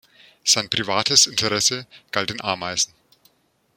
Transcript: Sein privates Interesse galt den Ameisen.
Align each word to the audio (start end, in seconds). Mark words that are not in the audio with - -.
Sein 0.43 0.67
privates 0.67 1.27
Interesse 1.27 1.85
galt 2.11 2.31
den 2.31 2.41
Ameisen. 2.41 2.91